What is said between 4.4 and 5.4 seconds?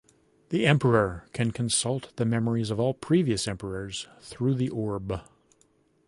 the Orb.